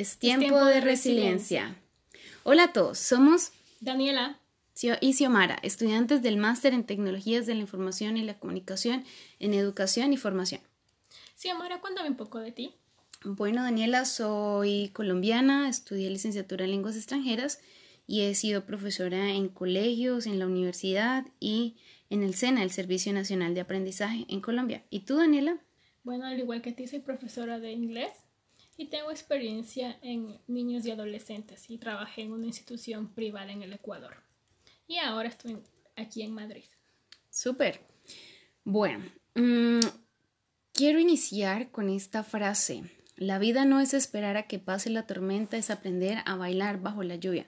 Es 0.00 0.16
tiempo, 0.16 0.64
de, 0.64 0.80
resiliencia. 0.80 1.76
Hola 2.42 2.64
a 2.64 2.72
todos, 2.72 2.98
somos 2.98 3.52
Daniela 3.80 4.40
y 5.02 5.12
Xiomara, 5.12 5.58
estudiantes 5.62 6.22
del 6.22 6.38
Máster 6.38 6.72
en 6.72 6.84
Tecnologías 6.84 7.44
de 7.44 7.54
la 7.54 7.60
Información 7.60 8.16
y 8.16 8.22
la 8.22 8.38
Comunicación 8.38 9.04
en 9.40 9.52
Educación 9.52 10.14
y 10.14 10.16
Formación. 10.16 10.62
Xiomara, 11.36 11.82
cuéntame 11.82 12.08
un 12.08 12.16
poco 12.16 12.38
de 12.38 12.50
ti. 12.50 12.74
Bueno, 13.24 13.62
Daniela, 13.62 14.06
soy 14.06 14.88
colombiana, 14.94 15.68
estudié 15.68 16.08
licenciatura 16.08 16.64
en 16.64 16.70
lenguas 16.70 16.96
extranjeras 16.96 17.60
y 18.06 18.22
he 18.22 18.34
sido 18.34 18.64
profesora 18.64 19.28
en 19.28 19.50
colegios, 19.50 20.24
en 20.24 20.38
la 20.38 20.46
universidad 20.46 21.26
y 21.40 21.76
en 22.08 22.22
el 22.22 22.32
SENA, 22.32 22.62
el 22.62 22.70
Servicio 22.70 23.12
Nacional 23.12 23.52
de 23.52 23.60
Aprendizaje 23.60 24.24
en 24.30 24.40
Colombia. 24.40 24.82
¿Y 24.88 25.00
tú, 25.00 25.18
Daniela? 25.18 25.58
Bueno, 26.04 26.24
al 26.24 26.38
igual 26.38 26.62
que 26.62 26.72
ti, 26.72 26.88
soy 26.88 27.00
profesora 27.00 27.60
de 27.60 27.72
inglés 27.72 28.12
y 28.80 28.86
tengo 28.86 29.10
experiencia 29.10 29.98
en 30.00 30.38
niños 30.46 30.86
y 30.86 30.90
adolescentes 30.90 31.68
y 31.68 31.76
trabajé 31.76 32.22
en 32.22 32.32
una 32.32 32.46
institución 32.46 33.12
privada 33.12 33.52
en 33.52 33.60
el 33.60 33.74
Ecuador. 33.74 34.16
Y 34.86 34.96
ahora 34.96 35.28
estoy 35.28 35.58
aquí 35.96 36.22
en 36.22 36.32
Madrid. 36.32 36.64
Súper. 37.28 37.82
Bueno, 38.64 39.04
mm, 39.34 39.80
quiero 40.72 40.98
iniciar 40.98 41.70
con 41.70 41.90
esta 41.90 42.24
frase. 42.24 42.84
La 43.16 43.38
vida 43.38 43.66
no 43.66 43.80
es 43.80 43.92
esperar 43.92 44.38
a 44.38 44.46
que 44.46 44.58
pase 44.58 44.88
la 44.88 45.06
tormenta, 45.06 45.58
es 45.58 45.68
aprender 45.68 46.22
a 46.24 46.36
bailar 46.36 46.80
bajo 46.80 47.02
la 47.02 47.16
lluvia. 47.16 47.46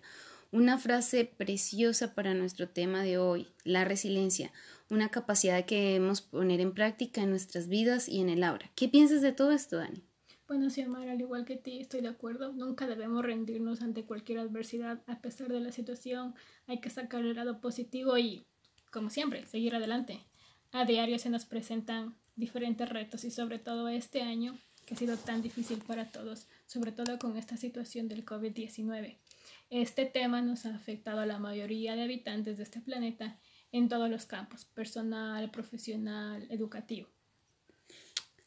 Una 0.50 0.76
frase 0.76 1.24
preciosa 1.24 2.14
para 2.14 2.34
nuestro 2.34 2.68
tema 2.68 3.02
de 3.02 3.16
hoy, 3.16 3.48
la 3.64 3.86
resiliencia, 3.86 4.52
una 4.90 5.08
capacidad 5.08 5.64
que 5.64 5.80
debemos 5.80 6.20
poner 6.20 6.60
en 6.60 6.74
práctica 6.74 7.22
en 7.22 7.30
nuestras 7.30 7.68
vidas 7.68 8.06
y 8.06 8.20
en 8.20 8.28
el 8.28 8.44
ahora. 8.44 8.70
¿Qué 8.74 8.86
piensas 8.86 9.22
de 9.22 9.32
todo 9.32 9.52
esto, 9.52 9.78
Dani? 9.78 10.04
Bueno, 10.48 10.70
sí, 10.70 10.82
Amar, 10.82 11.08
al 11.08 11.20
igual 11.20 11.44
que 11.44 11.56
ti, 11.56 11.78
estoy 11.78 12.00
de 12.00 12.08
acuerdo. 12.08 12.52
Nunca 12.52 12.86
debemos 12.86 13.24
rendirnos 13.24 13.80
ante 13.80 14.04
cualquier 14.04 14.38
adversidad 14.38 15.02
a 15.06 15.20
pesar 15.20 15.48
de 15.48 15.60
la 15.60 15.72
situación. 15.72 16.34
Hay 16.66 16.80
que 16.80 16.90
sacar 16.90 17.24
el 17.24 17.36
lado 17.36 17.60
positivo 17.60 18.18
y, 18.18 18.46
como 18.90 19.08
siempre, 19.08 19.46
seguir 19.46 19.74
adelante. 19.74 20.20
A 20.72 20.84
diario 20.84 21.18
se 21.18 21.30
nos 21.30 21.44
presentan 21.44 22.16
diferentes 22.34 22.88
retos 22.88 23.24
y 23.24 23.30
sobre 23.30 23.58
todo 23.58 23.88
este 23.88 24.22
año 24.22 24.58
que 24.84 24.94
ha 24.94 24.96
sido 24.96 25.16
tan 25.16 25.42
difícil 25.42 25.78
para 25.86 26.10
todos, 26.10 26.48
sobre 26.66 26.92
todo 26.92 27.18
con 27.18 27.36
esta 27.36 27.56
situación 27.56 28.08
del 28.08 28.24
COVID-19. 28.24 29.18
Este 29.70 30.06
tema 30.06 30.42
nos 30.42 30.66
ha 30.66 30.74
afectado 30.74 31.20
a 31.20 31.26
la 31.26 31.38
mayoría 31.38 31.94
de 31.94 32.02
habitantes 32.02 32.56
de 32.56 32.64
este 32.64 32.80
planeta 32.80 33.38
en 33.70 33.88
todos 33.88 34.10
los 34.10 34.26
campos, 34.26 34.64
personal, 34.64 35.50
profesional, 35.50 36.46
educativo. 36.50 37.08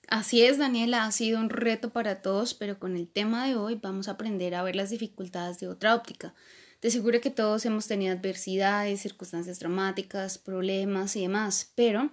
Así 0.08 0.44
es, 0.44 0.58
Daniela, 0.58 1.06
ha 1.06 1.12
sido 1.12 1.40
un 1.40 1.50
reto 1.50 1.92
para 1.92 2.22
todos, 2.22 2.54
pero 2.54 2.78
con 2.78 2.96
el 2.96 3.08
tema 3.08 3.48
de 3.48 3.56
hoy 3.56 3.80
vamos 3.82 4.08
a 4.08 4.12
aprender 4.12 4.54
a 4.54 4.64
ver 4.64 4.76
las 4.76 4.92
dificultades 4.92 5.60
de 5.60 5.68
otra 5.68 5.96
óptica. 5.96 6.36
De 6.82 6.92
seguro 6.92 7.22
que 7.22 7.32
todos 7.32 7.66
hemos 7.66 7.88
tenido 7.88 8.14
adversidades, 8.14 9.02
circunstancias 9.02 9.60
dramáticas, 9.60 10.38
problemas 10.38 11.16
y 11.16 11.22
demás, 11.22 11.72
pero 11.74 12.12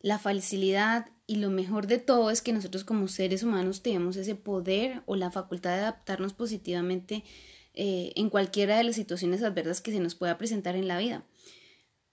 la 0.00 0.18
facilidad 0.18 1.08
y 1.26 1.36
lo 1.36 1.48
mejor 1.48 1.86
de 1.86 1.96
todo 1.96 2.30
es 2.30 2.42
que 2.42 2.52
nosotros 2.52 2.84
como 2.84 3.08
seres 3.08 3.42
humanos 3.42 3.82
tenemos 3.82 4.16
ese 4.16 4.34
poder 4.34 5.02
o 5.06 5.16
la 5.16 5.30
facultad 5.30 5.70
de 5.70 5.80
adaptarnos 5.80 6.34
positivamente 6.34 7.24
eh, 7.72 8.12
en 8.16 8.28
cualquiera 8.28 8.76
de 8.76 8.84
las 8.84 8.96
situaciones 8.96 9.42
adversas 9.42 9.80
que 9.80 9.92
se 9.92 10.00
nos 10.00 10.14
pueda 10.14 10.36
presentar 10.36 10.76
en 10.76 10.88
la 10.88 10.98
vida. 10.98 11.24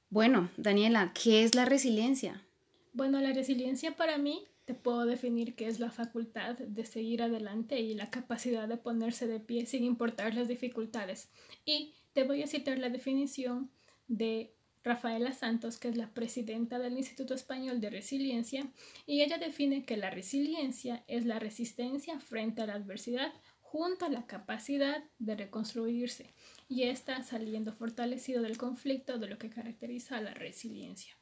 Bueno, 0.09 0.49
Daniela, 0.55 1.11
¿qué 1.13 1.43
es 1.43 1.53
la 1.53 1.65
resiliencia? 1.65 2.45
Bueno, 2.93 3.19
la 3.19 3.33
resiliencia 3.33 3.97
para 3.97 4.17
mí 4.17 4.45
te 4.65 4.73
puedo 4.73 5.05
definir 5.05 5.55
que 5.55 5.67
es 5.67 5.79
la 5.79 5.91
facultad 5.91 6.57
de 6.57 6.85
seguir 6.85 7.23
adelante 7.23 7.79
y 7.79 7.93
la 7.95 8.09
capacidad 8.09 8.67
de 8.67 8.77
ponerse 8.77 9.27
de 9.27 9.39
pie 9.39 9.65
sin 9.65 9.83
importar 9.83 10.33
las 10.33 10.47
dificultades. 10.47 11.29
Y 11.65 11.93
te 12.13 12.23
voy 12.23 12.43
a 12.43 12.47
citar 12.47 12.77
la 12.77 12.89
definición 12.89 13.71
de 14.07 14.53
Rafaela 14.83 15.31
Santos, 15.31 15.77
que 15.77 15.89
es 15.89 15.97
la 15.97 16.11
presidenta 16.13 16.79
del 16.79 16.97
Instituto 16.97 17.33
Español 17.33 17.79
de 17.81 17.91
Resiliencia, 17.91 18.71
y 19.05 19.21
ella 19.21 19.37
define 19.37 19.85
que 19.85 19.97
la 19.97 20.09
resiliencia 20.09 21.03
es 21.07 21.25
la 21.25 21.39
resistencia 21.39 22.19
frente 22.19 22.61
a 22.61 22.65
la 22.65 22.73
adversidad 22.73 23.31
junto 23.59 24.05
a 24.05 24.09
la 24.09 24.25
capacidad 24.25 25.03
de 25.19 25.35
reconstruirse 25.35 26.33
y 26.67 26.83
está 26.83 27.23
saliendo 27.23 27.73
fortalecido 27.73 28.41
del 28.41 28.57
conflicto 28.57 29.17
de 29.17 29.27
lo 29.27 29.37
que 29.37 29.49
caracteriza 29.49 30.17
a 30.17 30.21
la 30.21 30.33
resiliencia. 30.33 31.15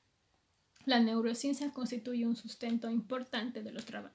La 0.86 1.00
neurociencia 1.00 1.72
constituye 1.72 2.26
un 2.26 2.36
sustento 2.36 2.90
importante 2.90 3.64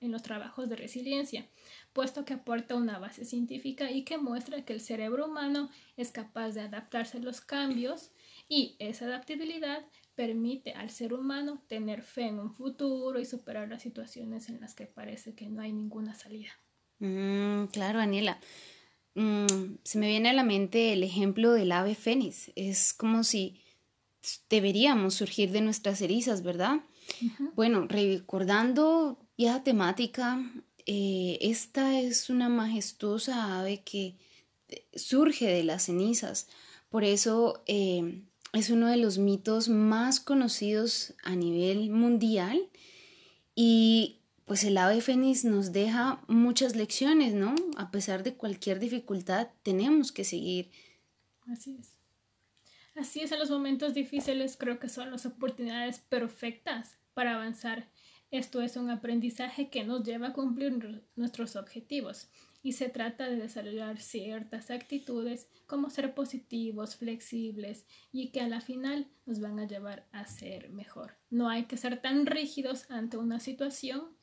en 0.01 0.11
los 0.13 0.23
trabajos 0.23 0.69
de 0.69 0.77
resiliencia, 0.77 1.47
puesto 1.93 2.25
que 2.25 2.35
aporta 2.35 2.75
una 2.75 2.99
base 2.99 3.25
científica 3.25 3.91
y 3.91 4.03
que 4.03 4.19
muestra 4.19 4.65
que 4.65 4.73
el 4.73 4.81
cerebro 4.81 5.27
humano 5.27 5.71
es 5.97 6.11
capaz 6.11 6.53
de 6.53 6.63
adaptarse 6.63 7.19
a 7.19 7.21
los 7.21 7.41
cambios 7.41 8.11
y 8.49 8.77
esa 8.79 9.05
adaptabilidad 9.05 9.85
permite 10.15 10.73
al 10.73 10.91
ser 10.91 11.13
humano 11.13 11.63
tener 11.69 12.03
fe 12.03 12.27
en 12.27 12.39
un 12.39 12.53
futuro 12.53 13.21
y 13.21 13.25
superar 13.25 13.69
las 13.69 13.83
situaciones 13.83 14.49
en 14.49 14.61
las 14.61 14.75
que 14.75 14.87
parece 14.87 15.35
que 15.35 15.49
no 15.49 15.63
hay 15.63 15.73
ninguna 15.73 16.15
salida. 16.15 16.51
Mm, 16.99 17.67
claro, 17.67 17.99
Daniela. 17.99 18.39
Mm, 19.15 19.77
se 19.85 19.99
me 19.99 20.09
viene 20.09 20.31
a 20.31 20.33
la 20.33 20.45
mente 20.45 20.93
el 20.93 21.03
ejemplo 21.03 21.53
del 21.53 21.73
ave 21.73 21.95
fénix. 21.95 22.51
Es 22.57 22.93
como 22.93 23.23
si 23.25 23.61
deberíamos 24.49 25.15
surgir 25.15 25.51
de 25.51 25.61
nuestras 25.61 26.01
erizas, 26.01 26.43
¿verdad? 26.43 26.81
Bueno, 27.55 27.87
recordando 27.89 29.19
ya 29.37 29.63
temática, 29.63 30.43
eh, 30.87 31.39
esta 31.41 32.01
es 32.01 32.31
una 32.31 32.49
majestuosa 32.49 33.61
ave 33.61 33.83
que 33.83 34.17
eh, 34.69 34.85
surge 34.95 35.47
de 35.47 35.65
las 35.65 35.85
cenizas. 35.85 36.49
Por 36.89 37.05
eso 37.05 37.63
eh, 37.67 38.23
es 38.53 38.71
uno 38.71 38.89
de 38.89 38.97
los 38.97 39.19
mitos 39.19 39.69
más 39.69 40.21
conocidos 40.21 41.15
a 41.23 41.35
nivel 41.37 41.91
mundial 41.91 42.69
y 43.55 44.21
pues 44.45 44.65
el 44.65 44.77
ave 44.77 45.01
fénix 45.01 45.45
nos 45.45 45.73
deja 45.73 46.23
muchas 46.29 46.77
lecciones, 46.77 47.33
¿no? 47.35 47.55
A 47.77 47.91
pesar 47.91 48.23
de 48.23 48.35
cualquier 48.35 48.79
dificultad, 48.79 49.49
tenemos 49.63 50.13
que 50.13 50.25
seguir. 50.25 50.71
Así 51.51 51.77
es. 51.81 51.95
Así 52.95 53.21
es, 53.21 53.33
en 53.33 53.41
los 53.41 53.51
momentos 53.51 53.93
difíciles 53.93 54.57
creo 54.57 54.79
que 54.79 54.89
son 54.89 55.11
las 55.11 55.27
oportunidades 55.27 55.99
perfectas 55.99 56.97
para 57.13 57.35
avanzar. 57.35 57.91
Esto 58.31 58.63
es 58.63 58.77
un 58.77 58.89
aprendizaje 58.89 59.69
que 59.69 59.85
nos 59.85 60.05
lleva 60.05 60.29
a 60.29 60.33
cumplir 60.33 61.05
nuestros 61.17 61.57
objetivos 61.57 62.31
y 62.63 62.73
se 62.73 62.89
trata 62.89 63.29
de 63.29 63.37
desarrollar 63.37 64.01
ciertas 64.01 64.71
actitudes 64.71 65.49
como 65.67 65.91
ser 65.91 66.15
positivos, 66.15 66.97
flexibles 66.97 67.85
y 68.13 68.31
que 68.31 68.41
a 68.41 68.49
la 68.49 68.61
final 68.61 69.09
nos 69.27 69.41
van 69.41 69.59
a 69.59 69.67
llevar 69.67 70.09
a 70.13 70.27
ser 70.27 70.71
mejor. 70.71 71.19
No 71.31 71.49
hay 71.49 71.65
que 71.65 71.77
ser 71.77 72.01
tan 72.01 72.27
rígidos 72.27 72.91
ante 72.91 73.17
una 73.17 73.41
situación 73.41 74.17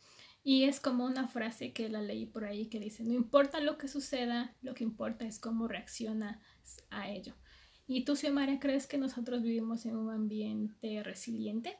y 0.44 0.64
es 0.64 0.80
como 0.80 1.06
una 1.06 1.28
frase 1.28 1.74
que 1.74 1.90
la 1.90 2.02
leí 2.02 2.26
por 2.26 2.46
ahí 2.46 2.68
que 2.68 2.80
dice, 2.80 3.04
no 3.04 3.14
importa 3.14 3.60
lo 3.60 3.78
que 3.78 3.90
suceda, 3.90 4.56
lo 4.62 4.74
que 4.74 4.86
importa 4.86 5.26
es 5.26 5.40
cómo 5.40 5.68
reaccionas 5.68 6.40
a 6.90 7.10
ello. 7.10 7.36
¿Y 7.88 8.06
tú, 8.06 8.16
Xiomara, 8.16 8.60
crees 8.60 8.88
que 8.88 8.98
nosotros 8.98 9.42
vivimos 9.42 9.86
en 9.86 9.98
un 9.98 10.10
ambiente 10.10 11.04
resiliente? 11.04 11.78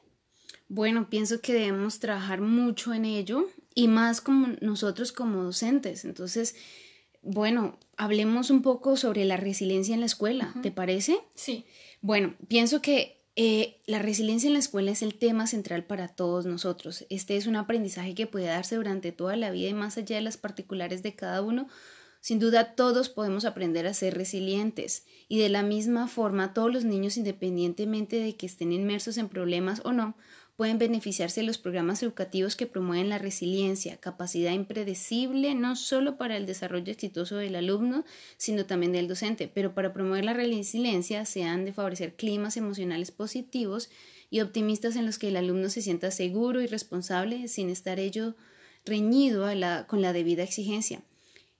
Bueno, 0.68 1.08
pienso 1.10 1.40
que 1.40 1.52
debemos 1.52 1.98
trabajar 1.98 2.40
mucho 2.40 2.94
en 2.94 3.04
ello 3.04 3.48
y 3.74 3.88
más 3.88 4.20
como 4.20 4.48
nosotros 4.60 5.12
como 5.12 5.42
docentes. 5.42 6.04
Entonces, 6.04 6.56
bueno, 7.22 7.78
hablemos 7.96 8.50
un 8.50 8.62
poco 8.62 8.96
sobre 8.96 9.24
la 9.24 9.36
resiliencia 9.36 9.94
en 9.94 10.00
la 10.00 10.06
escuela, 10.06 10.54
¿te 10.62 10.70
parece? 10.70 11.18
Sí. 11.34 11.64
Bueno, 12.00 12.34
pienso 12.48 12.82
que 12.82 13.22
eh, 13.36 13.80
la 13.86 13.98
resiliencia 13.98 14.48
en 14.48 14.54
la 14.54 14.58
escuela 14.58 14.90
es 14.90 15.02
el 15.02 15.14
tema 15.14 15.46
central 15.46 15.84
para 15.84 16.08
todos 16.08 16.44
nosotros. 16.44 17.06
Este 17.08 17.36
es 17.36 17.46
un 17.46 17.56
aprendizaje 17.56 18.14
que 18.14 18.26
puede 18.26 18.46
darse 18.46 18.76
durante 18.76 19.12
toda 19.12 19.36
la 19.36 19.50
vida 19.50 19.68
y 19.68 19.74
más 19.74 19.96
allá 19.96 20.16
de 20.16 20.22
las 20.22 20.36
particulares 20.36 21.02
de 21.02 21.14
cada 21.14 21.42
uno, 21.42 21.68
sin 22.22 22.38
duda 22.38 22.74
todos 22.74 23.10
podemos 23.10 23.44
aprender 23.44 23.86
a 23.86 23.92
ser 23.92 24.14
resilientes 24.14 25.04
y 25.28 25.38
de 25.38 25.50
la 25.50 25.62
misma 25.62 26.08
forma 26.08 26.54
todos 26.54 26.72
los 26.72 26.84
niños 26.84 27.18
independientemente 27.18 28.16
de 28.16 28.36
que 28.36 28.46
estén 28.46 28.72
inmersos 28.72 29.18
en 29.18 29.28
problemas 29.28 29.82
o 29.84 29.92
no, 29.92 30.16
pueden 30.56 30.78
beneficiarse 30.78 31.40
de 31.40 31.46
los 31.48 31.58
programas 31.58 32.02
educativos 32.04 32.54
que 32.54 32.68
promueven 32.68 33.08
la 33.08 33.18
resiliencia, 33.18 33.96
capacidad 33.96 34.52
impredecible 34.52 35.56
no 35.56 35.74
solo 35.74 36.16
para 36.16 36.36
el 36.36 36.46
desarrollo 36.46 36.92
exitoso 36.92 37.36
del 37.36 37.56
alumno, 37.56 38.04
sino 38.36 38.66
también 38.66 38.92
del 38.92 39.08
docente. 39.08 39.50
Pero 39.52 39.74
para 39.74 39.92
promover 39.92 40.24
la 40.24 40.34
resiliencia 40.34 41.24
se 41.24 41.42
han 41.42 41.64
de 41.64 41.72
favorecer 41.72 42.14
climas 42.14 42.56
emocionales 42.56 43.10
positivos 43.10 43.90
y 44.30 44.40
optimistas 44.40 44.94
en 44.94 45.06
los 45.06 45.18
que 45.18 45.28
el 45.28 45.36
alumno 45.36 45.68
se 45.68 45.82
sienta 45.82 46.12
seguro 46.12 46.60
y 46.60 46.68
responsable 46.68 47.48
sin 47.48 47.68
estar 47.68 47.98
ello 47.98 48.36
reñido 48.84 49.46
con 49.88 50.02
la 50.02 50.12
debida 50.12 50.44
exigencia. 50.44 51.02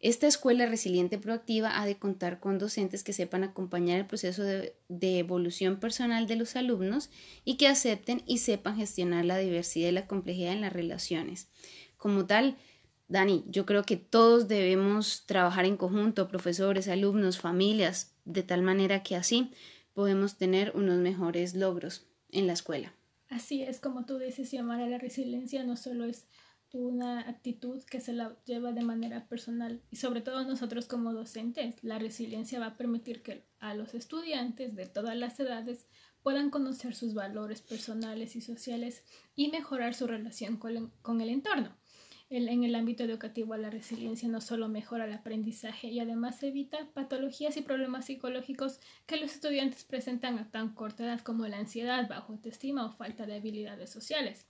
Esta 0.03 0.27
escuela 0.27 0.67
resiliente 0.67 1.17
proactiva 1.17 1.81
ha 1.81 1.87
de 1.87 1.97
contar 1.97 2.41
con 2.41 2.59
docentes 2.59 3.05
que 3.05 3.13
sepan 3.13 3.45
acompañar 3.45 4.01
el 4.01 4.07
proceso 4.07 4.43
de, 4.43 4.75
evolución 4.89 5.79
personal 5.79 6.27
de 6.27 6.35
los 6.35 6.57
alumnos 6.57 7.09
y 7.45 7.57
que 7.57 7.69
acepten 7.69 8.21
y 8.27 8.39
sepan 8.39 8.77
gestionar 8.77 9.25
la 9.25 9.39
diversidad 9.39 9.91
y 9.91 9.93
la 9.93 10.09
complejidad 10.09 10.55
en 10.55 10.63
las 10.63 10.73
relaciones. 10.73 11.49
Como 11.99 12.27
tal, 12.27 12.57
Dani, 13.07 13.45
yo 13.47 13.65
creo 13.65 13.85
que 13.85 13.97
todos 13.97 14.49
debemos 14.49 15.25
trabajar 15.25 15.67
en 15.67 15.77
conjunto, 15.77 16.27
profesores, 16.27 16.89
alumnos, 16.89 17.39
familias, 17.39 18.17
de 18.25 18.43
tal 18.43 18.63
manera 18.63 19.05
que 19.05 19.15
así 19.15 19.53
podemos 19.93 20.37
tener 20.37 20.73
unos 20.75 20.99
mejores 20.99 21.55
logros 21.55 22.09
en 22.33 22.49
la 22.49 22.55
escuela. 22.55 22.93
Así 23.29 23.63
es, 23.63 23.79
como 23.79 24.05
tú 24.05 24.19
dices, 24.19 24.51
llamar 24.51 24.81
a 24.81 24.89
la 24.89 24.99
resiliencia 24.99 25.63
no 25.63 25.77
solo 25.77 26.07
es 26.07 26.27
una 26.73 27.21
actitud 27.21 27.83
que 27.85 28.01
se 28.01 28.13
la 28.13 28.37
lleva 28.45 28.73
de 28.73 28.83
manera 28.83 29.29
personal 29.29 29.83
y 29.91 29.97
sobre 29.97 30.21
todo 30.21 30.45
nosotros 30.45 30.87
como 30.87 31.13
docentes, 31.13 31.83
la 31.83 31.99
resiliencia 31.99 32.61
va 32.61 32.67
a 32.67 32.77
permitir 32.77 33.23
que 33.23 33.45
a 33.61 33.75
los 33.75 33.95
estudiantes 33.95 34.75
de 34.75 34.87
todas 34.87 35.17
las 35.17 35.39
edades 35.41 35.87
puedan 36.23 36.51
conocer 36.51 36.95
sus 36.95 37.15
valores 37.15 37.63
personales 37.63 38.37
y 38.37 38.41
sociales 38.41 39.05
y 39.35 39.49
mejorar 39.49 39.95
su 39.95 40.07
relación 40.07 40.57
con 40.57 41.21
el 41.21 41.29
entorno. 41.29 41.77
En 42.35 42.65
el 42.65 42.75
ámbito 42.75 43.05
educativo, 43.05 43.55
la 43.59 43.69
resiliencia 43.69 44.27
no 44.27 44.41
solo 44.41 44.67
mejora 44.67 45.05
el 45.05 45.13
aprendizaje 45.13 45.89
y 45.89 46.01
además 46.01 46.43
evita 46.43 46.89
patologías 46.95 47.59
y 47.59 47.61
problemas 47.61 48.07
psicológicos 48.07 48.81
que 49.05 49.19
los 49.19 49.35
estudiantes 49.35 49.85
presentan 49.85 50.39
a 50.39 50.51
tan 50.51 50.73
corta 50.75 51.05
edad 51.05 51.21
como 51.21 51.47
la 51.47 51.59
ansiedad, 51.59 52.09
bajo 52.09 52.33
autoestima 52.33 52.87
o 52.87 52.93
falta 52.93 53.27
de 53.27 53.35
habilidades 53.35 53.91
sociales. 53.91 54.47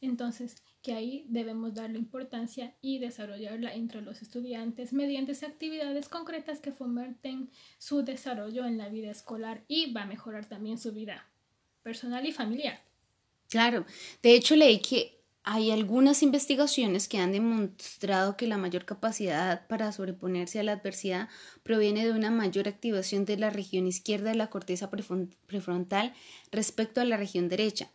Entonces, 0.00 0.62
que 0.82 0.94
ahí 0.94 1.26
debemos 1.28 1.74
darle 1.74 1.98
importancia 1.98 2.74
y 2.80 2.98
desarrollarla 2.98 3.74
entre 3.74 4.00
los 4.00 4.22
estudiantes 4.22 4.92
mediante 4.92 5.32
actividades 5.44 6.08
concretas 6.08 6.60
que 6.60 6.72
fomenten 6.72 7.50
su 7.78 8.02
desarrollo 8.02 8.64
en 8.64 8.78
la 8.78 8.88
vida 8.88 9.10
escolar 9.10 9.64
y 9.68 9.92
va 9.92 10.02
a 10.02 10.06
mejorar 10.06 10.46
también 10.46 10.78
su 10.78 10.92
vida 10.92 11.28
personal 11.82 12.26
y 12.26 12.32
familiar. 12.32 12.80
Claro, 13.48 13.84
de 14.22 14.34
hecho 14.34 14.54
leí 14.56 14.80
que 14.80 15.20
hay 15.42 15.70
algunas 15.70 16.22
investigaciones 16.22 17.08
que 17.08 17.18
han 17.18 17.32
demostrado 17.32 18.36
que 18.36 18.46
la 18.46 18.58
mayor 18.58 18.84
capacidad 18.84 19.66
para 19.66 19.90
sobreponerse 19.90 20.60
a 20.60 20.62
la 20.62 20.72
adversidad 20.72 21.28
proviene 21.62 22.04
de 22.04 22.12
una 22.12 22.30
mayor 22.30 22.68
activación 22.68 23.24
de 23.24 23.38
la 23.38 23.50
región 23.50 23.86
izquierda 23.86 24.30
de 24.30 24.36
la 24.36 24.50
corteza 24.50 24.90
prefrontal 24.90 26.14
respecto 26.52 27.00
a 27.00 27.04
la 27.04 27.16
región 27.16 27.48
derecha. 27.48 27.90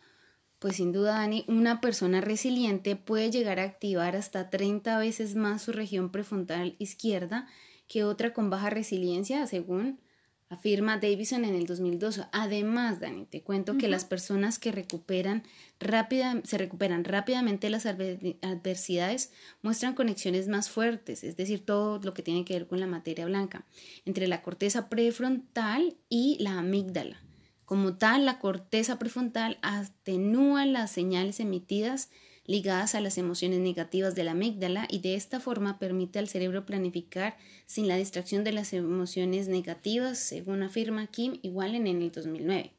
Pues 0.58 0.76
sin 0.76 0.92
duda, 0.92 1.18
Dani, 1.18 1.44
una 1.48 1.80
persona 1.80 2.20
resiliente 2.20 2.96
puede 2.96 3.30
llegar 3.30 3.60
a 3.60 3.64
activar 3.64 4.16
hasta 4.16 4.48
30 4.48 4.98
veces 4.98 5.34
más 5.34 5.62
su 5.62 5.72
región 5.72 6.10
prefrontal 6.10 6.76
izquierda 6.78 7.46
que 7.88 8.04
otra 8.04 8.32
con 8.32 8.48
baja 8.48 8.70
resiliencia, 8.70 9.46
según 9.46 10.00
afirma 10.48 10.96
Davison 10.98 11.44
en 11.44 11.54
el 11.54 11.66
2002. 11.66 12.22
Además, 12.32 13.00
Dani, 13.00 13.26
te 13.26 13.42
cuento 13.42 13.76
que 13.76 13.88
las 13.88 14.04
personas 14.04 14.58
que 14.58 14.72
recuperan 14.72 15.42
rápida, 15.78 16.40
se 16.44 16.56
recuperan 16.56 17.04
rápidamente 17.04 17.68
las 17.68 17.84
adversidades 17.84 19.32
muestran 19.62 19.94
conexiones 19.94 20.48
más 20.48 20.70
fuertes, 20.70 21.24
es 21.24 21.36
decir, 21.36 21.66
todo 21.66 22.00
lo 22.02 22.14
que 22.14 22.22
tiene 22.22 22.44
que 22.44 22.54
ver 22.54 22.66
con 22.66 22.80
la 22.80 22.86
materia 22.86 23.26
blanca, 23.26 23.66
entre 24.04 24.26
la 24.26 24.42
corteza 24.42 24.88
prefrontal 24.88 25.96
y 26.08 26.38
la 26.40 26.58
amígdala. 26.58 27.25
Como 27.66 27.96
tal, 27.98 28.24
la 28.24 28.38
corteza 28.38 28.96
prefrontal 28.96 29.58
atenúa 29.60 30.64
las 30.66 30.92
señales 30.92 31.40
emitidas 31.40 32.10
ligadas 32.46 32.94
a 32.94 33.00
las 33.00 33.18
emociones 33.18 33.58
negativas 33.58 34.14
de 34.14 34.22
la 34.22 34.30
amígdala 34.30 34.86
y 34.88 35.00
de 35.00 35.16
esta 35.16 35.40
forma 35.40 35.80
permite 35.80 36.20
al 36.20 36.28
cerebro 36.28 36.64
planificar 36.64 37.36
sin 37.66 37.88
la 37.88 37.96
distracción 37.96 38.44
de 38.44 38.52
las 38.52 38.72
emociones 38.72 39.48
negativas, 39.48 40.18
según 40.18 40.62
afirma 40.62 41.08
Kim 41.08 41.40
Igualen 41.42 41.88
en 41.88 42.02
el 42.02 42.12
2009. 42.12 42.72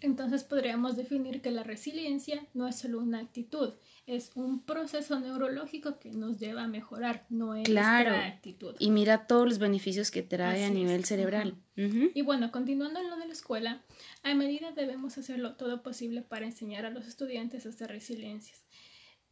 Entonces 0.00 0.42
podríamos 0.42 0.96
definir 0.96 1.40
que 1.40 1.52
la 1.52 1.62
resiliencia 1.62 2.44
no 2.52 2.66
es 2.66 2.74
solo 2.74 2.98
una 2.98 3.20
actitud, 3.20 3.74
es 4.06 4.32
un 4.34 4.64
proceso 4.64 5.18
neurológico 5.20 5.98
que 5.98 6.10
nos 6.10 6.38
lleva 6.38 6.64
a 6.64 6.68
mejorar, 6.68 7.24
no 7.28 7.54
es 7.54 7.64
claro. 7.64 8.14
actitud. 8.14 8.74
Y 8.78 8.90
mira 8.90 9.26
todos 9.26 9.46
los 9.46 9.58
beneficios 9.58 10.10
que 10.10 10.22
trae 10.22 10.64
a 10.64 10.70
nivel 10.70 11.04
cerebral. 11.04 11.56
Y 11.76 12.22
bueno, 12.22 12.50
continuando 12.50 13.00
en 13.00 13.08
lo 13.08 13.16
de 13.16 13.26
la 13.26 13.32
escuela, 13.32 13.84
a 14.22 14.34
medida 14.34 14.72
debemos 14.72 15.18
hacerlo 15.18 15.56
todo 15.56 15.82
posible 15.82 16.22
para 16.22 16.46
enseñar 16.46 16.84
a 16.84 16.90
los 16.90 17.06
estudiantes 17.06 17.64
a 17.64 17.70
hacer 17.70 17.90
resiliencias. 17.90 18.64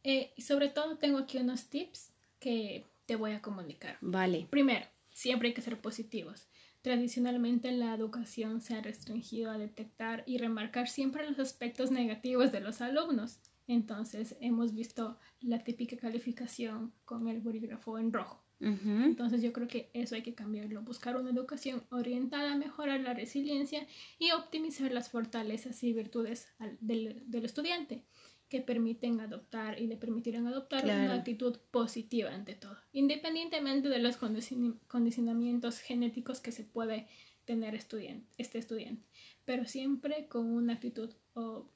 Eh, 0.03 0.33
y 0.35 0.41
sobre 0.41 0.69
todo 0.69 0.97
tengo 0.97 1.19
aquí 1.19 1.37
unos 1.37 1.69
tips 1.69 2.13
que 2.39 2.85
te 3.05 3.15
voy 3.15 3.33
a 3.33 3.41
comunicar. 3.41 3.97
Vale. 4.01 4.47
Primero, 4.49 4.87
siempre 5.09 5.49
hay 5.49 5.53
que 5.53 5.61
ser 5.61 5.79
positivos. 5.79 6.47
Tradicionalmente 6.81 7.71
la 7.71 7.93
educación 7.93 8.61
se 8.61 8.73
ha 8.73 8.81
restringido 8.81 9.51
a 9.51 9.59
detectar 9.59 10.23
y 10.25 10.39
remarcar 10.39 10.87
siempre 10.87 11.29
los 11.29 11.37
aspectos 11.37 11.91
negativos 11.91 12.51
de 12.51 12.61
los 12.61 12.81
alumnos. 12.81 13.39
Entonces 13.71 14.35
hemos 14.41 14.73
visto 14.73 15.17
la 15.39 15.63
típica 15.63 15.95
calificación 15.95 16.93
con 17.05 17.29
el 17.29 17.39
bolígrafo 17.39 17.97
en 17.97 18.11
rojo. 18.11 18.43
Entonces 18.59 19.41
yo 19.41 19.53
creo 19.53 19.67
que 19.67 19.89
eso 19.95 20.13
hay 20.13 20.21
que 20.21 20.35
cambiarlo, 20.35 20.83
buscar 20.83 21.15
una 21.15 21.31
educación 21.31 21.83
orientada 21.89 22.51
a 22.51 22.57
mejorar 22.57 22.99
la 22.99 23.15
resiliencia 23.15 23.87
y 24.19 24.31
optimizar 24.31 24.91
las 24.91 25.09
fortalezas 25.09 25.81
y 25.81 25.93
virtudes 25.93 26.47
del, 26.79 27.23
del 27.25 27.45
estudiante 27.45 28.05
que 28.49 28.61
permiten 28.61 29.21
adoptar 29.21 29.79
y 29.81 29.87
le 29.87 29.95
permitirán 29.95 30.45
adoptar 30.45 30.83
una 30.83 31.13
actitud 31.13 31.57
positiva 31.71 32.35
ante 32.35 32.53
todo, 32.53 32.77
independientemente 32.91 33.87
de 33.87 33.99
los 33.99 34.17
condicionamientos 34.17 35.79
genéticos 35.79 36.41
que 36.41 36.51
se 36.51 36.65
puede 36.65 37.07
tener 37.45 37.75
estudiante, 37.75 38.27
este 38.37 38.57
estudiante, 38.57 39.05
pero 39.45 39.65
siempre 39.65 40.27
con 40.27 40.45
una 40.45 40.73
actitud 40.73 41.09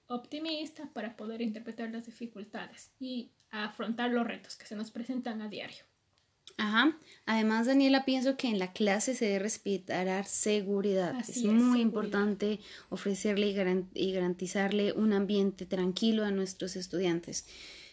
optimista 0.07 0.89
para 0.93 1.15
poder 1.15 1.41
interpretar 1.41 1.89
las 1.91 2.05
dificultades 2.05 2.91
y 2.99 3.31
afrontar 3.51 4.11
los 4.11 4.27
retos 4.27 4.55
que 4.55 4.65
se 4.65 4.75
nos 4.75 4.91
presentan 4.91 5.41
a 5.41 5.49
diario. 5.49 5.83
Ajá. 6.57 6.97
Además, 7.25 7.67
Daniela, 7.67 8.05
pienso 8.05 8.37
que 8.37 8.47
en 8.47 8.59
la 8.59 8.71
clase 8.71 9.15
se 9.15 9.25
debe 9.25 9.39
respetar 9.39 10.25
seguridad. 10.25 11.19
es, 11.19 11.43
muy 11.43 11.81
importante 11.81 12.59
ofrecerle 12.89 13.53
y 13.93 14.11
garantizarle 14.13 14.93
un 14.93 15.13
ambiente 15.13 15.65
tranquilo 15.65 16.23
a 16.23 16.31
nuestros 16.31 16.75
estudiantes. 16.75 17.47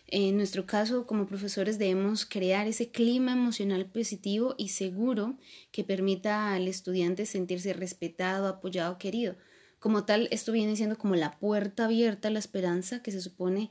En 0.06 0.37
nuestro 0.37 0.66
caso, 0.66 1.06
como 1.06 1.26
profesores, 1.26 1.78
debemos 1.78 2.26
crear 2.26 2.66
ese 2.66 2.90
clima 2.90 3.32
emocional 3.32 3.87
positivo 3.87 4.54
y 4.58 4.69
seguro 4.69 5.38
que 5.70 5.84
permita 5.84 6.52
al 6.54 6.69
estudiante 6.69 7.25
sentirse 7.25 7.72
respetado, 7.72 8.46
apoyado, 8.46 8.99
querido. 8.99 9.37
Como 9.78 10.04
tal, 10.04 10.28
esto 10.31 10.52
viene 10.52 10.76
siendo 10.76 10.99
como 10.99 11.16
la 11.16 11.38
puerta 11.38 11.87
abierta 11.87 12.28
a 12.28 12.31
la 12.31 12.38
esperanza 12.38 13.02
que 13.02 13.10
se 13.10 13.20
supone 13.20 13.70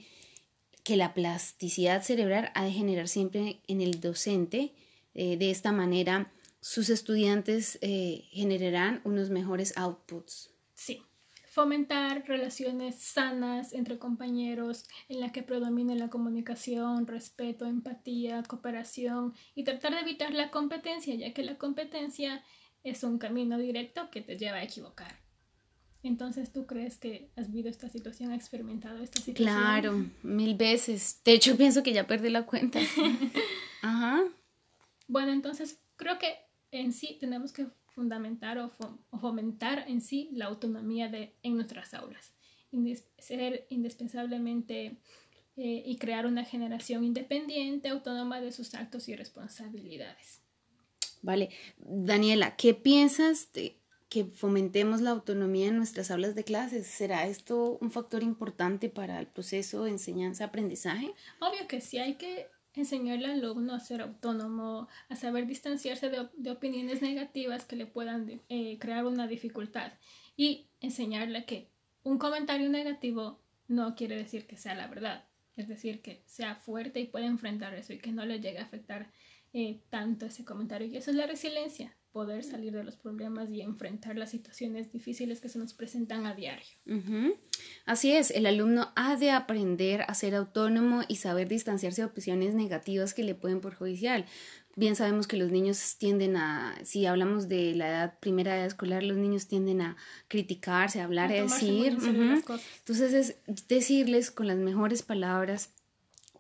que 0.84 0.98
la 0.98 1.14
plasticidad 1.14 2.02
cerebral 2.04 2.52
ha 2.56 2.66
de 2.66 2.72
generar 2.72 3.08
siempre 3.08 3.62
en 3.68 3.82
el 3.82 4.00
docente. 4.02 4.74
Eh, 5.14 5.38
de 5.38 5.52
esta 5.52 5.72
manera, 5.72 6.32
sus 6.60 6.90
estudiantes 6.90 7.78
eh, 7.82 8.26
generarán 8.32 9.02
unos 9.04 9.30
mejores 9.30 9.78
outputs. 9.78 10.52
Sí, 10.74 11.04
fomentar 11.52 12.24
relaciones 12.28 12.96
sanas 12.96 13.74
entre 13.74 14.00
compañeros 14.00 14.86
en 15.10 15.20
las 15.20 15.34
que 15.34 15.44
predomine 15.44 15.98
la 15.98 16.10
comunicación, 16.10 17.06
respeto, 17.08 17.66
empatía, 17.66 18.42
cooperación 18.44 19.34
y 19.54 19.66
tratar 19.66 19.94
de 19.94 20.00
evitar 20.00 20.34
la 20.34 20.50
competencia, 20.50 21.14
ya 21.14 21.34
que 21.34 21.44
la 21.44 21.58
competencia 21.58 22.42
es 22.86 23.04
un 23.04 23.18
camino 23.18 23.58
directo 23.58 24.10
que 24.12 24.22
te 24.22 24.38
lleva 24.38 24.60
a 24.60 24.64
equivocar. 24.64 25.20
Entonces, 26.04 26.54
¿tú 26.54 26.66
crees 26.66 26.98
que 26.98 27.34
has 27.36 27.52
vivido 27.52 27.70
esta 27.70 27.90
situación, 27.90 28.32
has 28.32 28.38
experimentado 28.38 29.04
esta 29.04 29.22
situación? 29.22 29.54
Claro, 29.54 30.06
mil 30.24 30.56
veces. 30.56 31.22
De 31.26 31.34
hecho, 31.34 31.58
pienso 31.58 31.84
que 31.84 31.92
ya 31.92 32.08
perdí 32.08 32.30
la 32.30 32.46
cuenta. 32.46 32.80
Ajá. 33.82 34.24
Bueno, 35.06 35.34
entonces 35.34 35.84
creo 35.98 36.18
que 36.18 36.34
en 36.72 36.94
sí 36.94 37.18
tenemos 37.20 37.52
que 37.52 37.68
fundamentar 37.94 38.58
o, 38.58 38.72
fomentar 39.20 39.86
en 39.88 40.02
sí 40.02 40.30
la 40.34 40.46
autonomía 40.46 41.10
de, 41.10 41.36
en 41.44 41.56
nuestras 41.56 41.94
aulas. 41.94 42.32
ser 43.18 43.68
indispensablemente 43.70 44.98
eh, 45.58 45.84
y 45.86 45.98
crear 45.98 46.26
una 46.26 46.46
generación 46.46 47.04
independiente, 47.04 47.90
autónoma 47.90 48.40
de 48.42 48.52
sus 48.52 48.74
actos 48.74 49.10
y 49.10 49.16
responsabilidades. 49.16 50.42
Vale. 51.22 51.50
Daniela, 51.78 52.56
¿qué 52.56 52.74
piensas 52.74 53.52
de 53.54 53.82
que 54.12 54.26
fomentemos 54.26 55.00
la 55.00 55.12
autonomía 55.12 55.68
en 55.68 55.78
nuestras 55.78 56.12
aulas 56.12 56.36
de 56.36 56.44
clases. 56.44 56.86
¿Será 56.86 57.28
esto 57.28 57.78
un 57.80 57.92
factor 57.92 58.24
importante 58.24 58.90
para 58.90 59.18
el 59.18 59.28
proceso 59.28 59.86
de 59.86 59.92
enseñanza-aprendizaje? 59.92 61.14
Obvio 61.40 61.66
que 61.70 61.80
sí, 61.80 61.98
hay 61.98 62.16
que 62.16 62.50
enseñarle 62.74 63.26
al 63.26 63.40
alumno 63.40 63.74
a 63.74 63.80
ser 63.80 64.02
autónomo, 64.02 64.88
a 65.10 65.16
saber 65.16 65.46
distanciarse 65.46 66.10
de, 66.10 66.52
opiniones 66.52 67.02
negativas 67.02 67.66
que 67.66 67.76
le 67.76 67.86
puedan 67.86 68.42
eh, 68.50 68.78
crear 68.80 69.06
una 69.06 69.28
dificultad 69.28 69.94
y 70.38 70.68
enseñarle 70.80 71.46
que 71.46 71.70
un 72.04 72.18
comentario 72.18 72.70
negativo 72.70 73.40
no 73.68 73.96
quiere 73.96 74.16
decir 74.16 74.48
que 74.48 74.58
sea 74.58 74.76
la 74.76 74.88
verdad, 74.88 75.26
es 75.56 75.68
decir, 75.68 76.02
que 76.02 76.24
sea 76.26 76.56
fuerte 76.56 77.00
y 77.00 77.08
pueda 77.08 77.26
enfrentar 77.26 77.74
eso 77.74 77.94
y 77.94 78.00
que 78.00 78.12
no 78.12 78.26
le 78.26 78.40
llegue 78.40 78.60
a 78.60 78.64
afectar 78.64 79.12
eh, 79.54 79.82
tanto 79.90 80.26
ese 80.26 80.46
comentario. 80.46 80.88
Y 80.88 80.98
eso 80.98 81.12
es 81.12 81.18
la 81.18 81.28
resiliencia, 81.28 81.96
poder 82.12 82.44
salir 82.44 82.74
de 82.74 82.84
los 82.84 82.98
problemas 82.98 83.50
y 83.50 83.62
enfrentar 83.62 84.18
las 84.18 84.32
situaciones 84.32 84.92
difíciles 84.92 85.40
que 85.40 85.50
se 85.50 85.60
nos 85.60 85.74
presentan 85.74 86.26
a 86.26 86.34
diario. 86.34 86.66
Así 87.86 88.12
es, 88.12 88.32
el 88.32 88.46
alumno 88.46 88.92
ha 88.96 89.16
de 89.16 89.32
aprender 89.32 90.04
a 90.08 90.14
ser 90.14 90.36
autónomo 90.36 91.02
y 91.08 91.18
saber 91.18 91.48
distanciarse 91.48 92.02
de 92.02 92.08
opciones 92.08 92.54
negativas 92.54 93.14
que 93.14 93.24
le 93.24 93.36
pueden 93.36 93.62
perjudicar. 93.62 94.26
Bien 94.76 94.96
sabemos 94.96 95.28
que 95.28 95.38
los 95.38 95.52
niños 95.52 95.98
tienden 95.98 96.38
a, 96.38 96.76
si 96.84 97.06
hablamos 97.06 97.50
de 97.50 97.76
la 97.76 97.90
edad 97.90 98.20
primera 98.20 98.56
edad 98.56 98.66
escolar, 98.66 99.04
los 99.04 99.18
niños 99.18 99.48
tienden 99.48 99.82
a 99.82 99.98
criticarse, 100.28 101.02
a 101.02 101.06
hablar, 101.06 101.32
a, 101.32 101.42
decir. 101.42 101.98
Entonces 102.00 103.14
es 103.14 103.36
decirles 103.68 104.32
con 104.32 104.48
las 104.48 104.58
mejores 104.58 105.02
palabras 105.02 105.74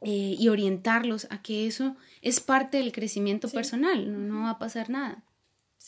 eh, 0.01 0.36
y 0.40 0.48
orientarlos 0.48 1.28
a 1.30 1.42
que 1.42 1.68
eso 1.68 1.96
es 2.22 2.40
parte 2.40 2.78
del 2.78 2.92
crecimiento 2.92 3.50
personal, 3.50 4.28
no, 4.30 4.44
va 4.44 4.51
a 4.51 4.60
pasar 4.60 4.90
nada. 4.90 5.24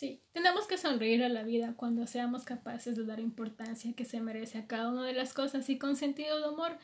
Sí, 0.04 0.22
tenemos 0.34 0.68
que 0.68 0.78
sonreír 0.78 1.24
a 1.24 1.30
la 1.30 1.44
vida 1.44 1.76
cuando 1.78 2.06
seamos 2.08 2.44
capaces 2.44 2.98
de 2.98 3.06
dar 3.06 3.22
importancia 3.22 3.94
que 3.94 4.04
se 4.04 4.20
merece 4.20 4.58
a 4.58 4.68
cada 4.68 4.90
una 4.90 5.06
de 5.06 5.14
las 5.14 5.32
cosas 5.32 5.70
y 5.70 5.78
con 5.78 5.96
sentido 5.96 6.42
de 6.42 6.50
humor 6.50 6.78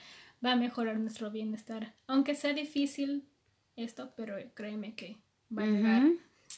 va 0.45 0.53
a 0.53 0.55
mejorar 0.55 0.97
nuestro 0.99 1.29
bienestar. 1.29 1.93
Aunque 2.07 2.33
sea 2.33 2.53
difícil 2.53 3.27
esto, 3.75 4.13
pero 4.15 4.37
créeme 4.53 4.95
que 4.95 5.17
va 5.51 5.63
a 5.63 5.65
llegar 5.65 6.03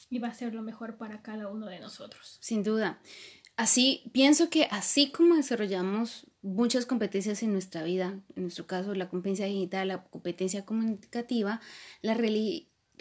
y 0.08 0.20
va 0.20 0.28
a 0.28 0.34
ser 0.34 0.54
lo 0.54 0.62
mejor 0.62 0.98
para 0.98 1.20
cada 1.20 1.48
uno 1.48 1.66
de 1.66 1.80
nosotros. 1.80 2.38
Sin 2.40 2.62
duda. 2.62 3.00
Así, 3.56 4.04
pienso 4.12 4.48
que 4.48 4.68
así 4.70 5.10
como 5.10 5.34
desarrollamos 5.34 6.28
muchas 6.42 6.86
competencias 6.86 7.42
en 7.42 7.50
nuestra 7.50 7.82
vida, 7.82 8.20
en 8.36 8.42
nuestro 8.42 8.68
caso 8.68 8.94
la 8.94 9.08
competencia 9.08 9.46
digital, 9.46 9.88
la 9.88 10.04
competencia 10.04 10.64
comunicativa, 10.64 11.60
la 12.02 12.14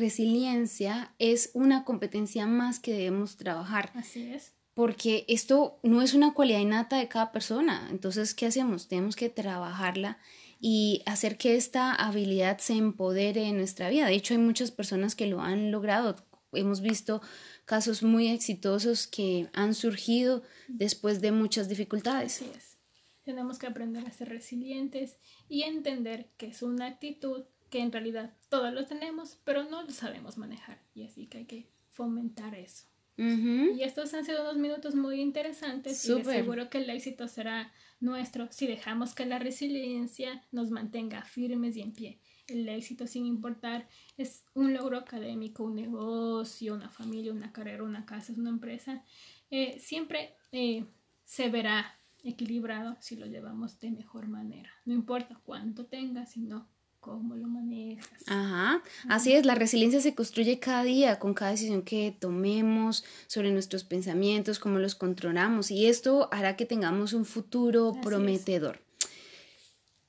resiliencia 0.02 1.14
es 1.20 1.52
una 1.54 1.86
competencia 1.86 2.46
más 2.48 2.80
que 2.80 2.92
debemos 2.92 3.38
trabajar. 3.38 3.92
Así 3.96 4.24
es. 4.34 4.54
Porque 4.74 5.26
esto 5.28 5.80
no 5.84 6.02
es 6.02 6.14
una 6.14 6.34
cualidad 6.34 6.60
innata 6.60 6.98
de 6.98 7.08
cada 7.08 7.32
persona. 7.32 7.88
Entonces, 7.92 8.34
¿qué 8.34 8.48
hacemos? 8.48 8.88
Tenemos 8.88 9.16
que 9.16 9.30
trabajarla 9.30 10.18
y 10.60 11.02
hacer 11.06 11.38
que 11.38 11.56
esta 11.56 11.94
habilidad 11.94 12.58
se 12.60 12.74
empodere 12.74 13.48
en 13.48 13.58
nuestra 13.58 13.90
vida. 13.90 14.08
De 14.08 14.14
hecho, 14.14 14.34
hay 14.34 14.40
muchas 14.40 14.72
personas 14.72 15.16
que 15.16 15.28
lo 15.28 15.42
han 15.42 15.72
logrado. 15.72 16.16
Hemos 16.54 16.82
visto 16.82 17.22
casos 17.66 18.04
muy 18.04 18.28
exitosos 18.28 19.08
que 19.08 19.50
han 19.54 19.74
surgido 19.74 20.44
después 20.68 21.22
de 21.22 21.32
muchas 21.32 21.70
dificultades. 21.70 22.36
Así 22.36 22.52
es. 22.56 22.78
Tenemos 23.24 23.60
que 23.60 23.68
aprender 23.68 24.06
a 24.06 24.12
ser 24.12 24.30
resilientes 24.30 25.18
y 25.48 25.64
entender 25.64 26.32
que 26.38 26.48
es 26.48 26.64
una 26.64 26.88
actitud 26.88 27.46
que 27.72 27.80
en 27.80 27.92
realidad 27.92 28.36
todos 28.50 28.72
lo 28.72 28.86
tenemos, 28.86 29.40
pero 29.44 29.64
no 29.64 29.82
lo 29.82 29.90
sabemos 29.90 30.38
manejar. 30.38 30.84
Y 30.94 31.04
así 31.04 31.26
que 31.26 31.40
hay 31.40 31.46
que 31.46 31.72
fomentar 31.90 32.54
eso. 32.54 32.86
Y 33.18 33.84
estos 33.84 34.14
han 34.16 34.26
sido 34.26 34.42
unos 34.42 34.58
minutos 34.58 34.96
muy 34.96 35.22
interesantes 35.22 36.04
y 36.06 36.24
seguro 36.24 36.72
que 36.72 36.80
el 36.80 36.90
éxito 36.90 37.28
será 37.28 37.72
nuestro 38.00 38.48
si 38.52 38.66
dejamos 38.66 39.14
que 39.14 39.28
la 39.28 39.38
resiliencia 39.38 40.44
nos 40.52 40.72
mantenga 40.72 41.22
firmes 41.24 41.78
y 41.78 41.82
en 41.82 41.94
pie. 41.94 42.20
El 42.48 42.68
éxito, 42.68 43.06
sin 43.06 43.28
importar, 43.28 43.88
es 44.18 44.44
un 44.56 44.74
logro 44.74 44.98
académico, 44.98 45.64
un 45.64 45.76
negocio, 45.76 46.74
una 46.74 46.90
familia, 46.90 47.32
una 47.32 47.52
carrera, 47.52 47.84
una 47.84 48.08
casa, 48.08 48.34
una 48.36 48.50
empresa. 48.50 49.04
Eh, 49.52 49.78
siempre 49.80 50.36
eh, 50.52 50.86
se 51.24 51.50
verá 51.50 52.00
equilibrado 52.24 52.98
si 53.02 53.18
lo 53.18 53.28
llevamos 53.28 53.80
de 53.80 53.92
mejor 53.92 54.28
manera. 54.30 54.72
No 54.86 54.94
importa 54.94 55.40
cuánto 55.44 55.86
tengas, 55.86 56.32
sino 56.32 56.68
cómo 57.02 57.36
lo 57.36 57.48
manejas. 57.48 58.08
Ajá, 58.28 58.82
así 59.10 59.34
es, 59.34 59.46
la 59.46 59.56
resiliencia 59.56 60.00
se 60.00 60.16
construye 60.16 60.60
cada 60.60 60.84
día 60.84 61.20
con 61.20 61.34
cada 61.34 61.52
decisión 61.52 61.82
que 61.82 62.16
tomemos 62.18 63.04
sobre 63.28 63.52
nuestros 63.52 63.84
pensamientos, 63.84 64.60
cómo 64.60 64.80
los 64.80 64.96
controlamos 64.96 65.72
y 65.72 65.88
esto 65.88 66.30
hará 66.32 66.56
que 66.56 66.66
tengamos 66.66 67.12
un 67.14 67.26
futuro 67.26 67.94
prometedor. 68.02 68.80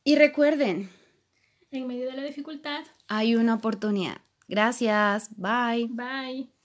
Y 0.05 0.17
recuerden, 0.17 0.91
en 1.71 1.87
medio 1.87 2.07
de 2.11 2.17
la 2.17 2.23
dificultad 2.23 2.85
hay 3.09 3.35
una 3.35 3.55
oportunidad. 3.55 4.21
Gracias, 4.47 5.31
bye. 5.37 5.89
Bye. 5.89 6.62